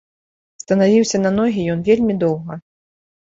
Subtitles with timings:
[0.63, 2.53] Станавіўся на ногі ён вельмі доўга.